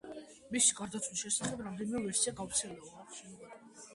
მისი 0.53 0.77
გარდაცვალების 0.77 1.21
შესახებ 1.25 1.61
რამდენიმე 1.67 2.01
ვერსია 2.05 2.33
გავრცელდა. 2.39 3.49